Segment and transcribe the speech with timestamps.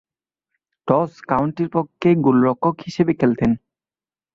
[0.87, 3.51] Toss কাউন্টির পক্ষে গোলরক্ষক হিসেবে খেলতেন।